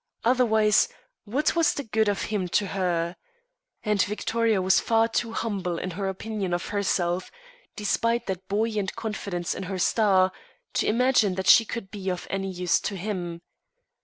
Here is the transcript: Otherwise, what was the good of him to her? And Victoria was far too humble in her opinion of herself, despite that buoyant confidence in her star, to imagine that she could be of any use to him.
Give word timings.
Otherwise, 0.23 0.89
what 1.25 1.55
was 1.55 1.75
the 1.75 1.83
good 1.83 2.09
of 2.09 2.23
him 2.23 2.47
to 2.47 2.65
her? 2.65 3.15
And 3.83 4.01
Victoria 4.01 4.59
was 4.59 4.79
far 4.79 5.07
too 5.07 5.31
humble 5.31 5.77
in 5.77 5.91
her 5.91 6.09
opinion 6.09 6.55
of 6.55 6.69
herself, 6.69 7.29
despite 7.75 8.25
that 8.25 8.47
buoyant 8.47 8.95
confidence 8.95 9.53
in 9.53 9.61
her 9.69 9.77
star, 9.77 10.31
to 10.73 10.87
imagine 10.87 11.35
that 11.35 11.45
she 11.45 11.65
could 11.65 11.91
be 11.91 12.09
of 12.09 12.25
any 12.31 12.49
use 12.49 12.79
to 12.79 12.95
him. 12.95 13.41